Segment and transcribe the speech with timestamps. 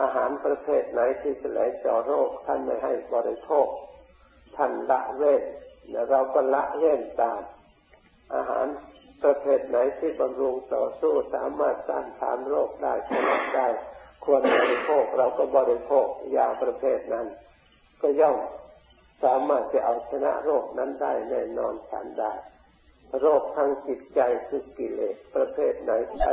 [0.00, 3.66] อาหารประเภทไหนที่จะไหลเจาะโรค ท่านไม่ให้บริโภค
[4.56, 5.42] ท่านละเว้น
[6.10, 7.40] เราก็ละเว้นตาม
[8.34, 8.66] อาหาร
[9.22, 13.68] ประเภทไหนที่บำรุงต่อสู้สามารถต้านทานโรคได้ชนะได้
[14.24, 17.26] ควรบริโภคเราก็บริโภคยาประเภทนั้น
[18.02, 18.36] ก็ย่อม
[19.24, 22.32] สามารถจะเอาชนะโรคนั้นได้แน่นอนฉันได้
[23.20, 26.32] โรคทางจิตใจคือกิเลสประเภทไหนใช้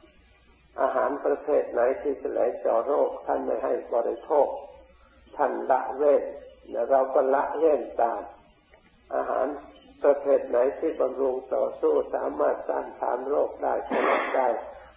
[0.79, 4.47] อาหารประเภทไหนที่จะไหลเจาะโรคท่านไม่ให้บริโภค
[5.37, 6.23] ท่านละเว้น
[6.69, 8.21] และเราก็ละเว้นตาม
[9.15, 9.47] อาหาร
[10.03, 14.47] ประเภทไหนที่บำรุงต่อสู้สามารถต้านทานโรคได้ชนะได้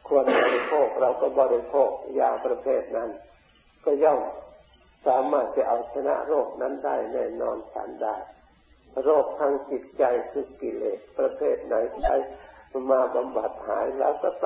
[0.08, 3.10] ควรบริโภคเราก็บริโภคยาประเภทนั้น
[3.84, 4.20] ก็ย่อม
[5.06, 8.16] สามารถจะเอาชนะโรคนั้นได้แน่นอนฉันได้
[9.04, 12.16] โรคทางจิตใจคือกิเลสประเภทไหนใช้
[12.90, 14.30] มาบำบัดหายแล้วก็